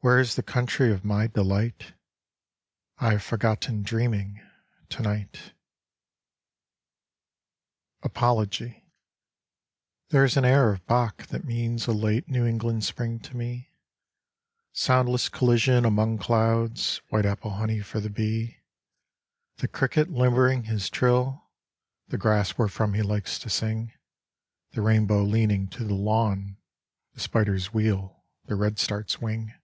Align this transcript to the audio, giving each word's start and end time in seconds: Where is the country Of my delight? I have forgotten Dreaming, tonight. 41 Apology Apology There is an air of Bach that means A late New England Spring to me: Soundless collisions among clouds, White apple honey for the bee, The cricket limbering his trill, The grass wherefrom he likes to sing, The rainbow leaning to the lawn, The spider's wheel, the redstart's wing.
Where 0.00 0.20
is 0.20 0.36
the 0.36 0.44
country 0.44 0.92
Of 0.92 1.04
my 1.04 1.26
delight? 1.26 1.92
I 2.98 3.10
have 3.14 3.22
forgotten 3.22 3.82
Dreaming, 3.82 4.40
tonight. 4.88 5.36
41 5.36 5.60
Apology 8.04 8.56
Apology 8.66 8.88
There 10.10 10.24
is 10.24 10.36
an 10.36 10.44
air 10.44 10.72
of 10.72 10.86
Bach 10.86 11.26
that 11.26 11.44
means 11.44 11.88
A 11.88 11.92
late 11.92 12.28
New 12.28 12.46
England 12.46 12.84
Spring 12.84 13.18
to 13.18 13.36
me: 13.36 13.72
Soundless 14.72 15.28
collisions 15.28 15.84
among 15.84 16.18
clouds, 16.18 16.98
White 17.08 17.26
apple 17.26 17.50
honey 17.54 17.80
for 17.80 17.98
the 17.98 18.08
bee, 18.08 18.58
The 19.56 19.66
cricket 19.66 20.10
limbering 20.10 20.64
his 20.64 20.88
trill, 20.88 21.50
The 22.06 22.18
grass 22.18 22.56
wherefrom 22.56 22.94
he 22.94 23.02
likes 23.02 23.36
to 23.40 23.50
sing, 23.50 23.92
The 24.70 24.80
rainbow 24.80 25.24
leaning 25.24 25.66
to 25.70 25.82
the 25.82 25.94
lawn, 25.96 26.56
The 27.14 27.20
spider's 27.20 27.74
wheel, 27.74 28.24
the 28.44 28.54
redstart's 28.54 29.20
wing. 29.20 29.54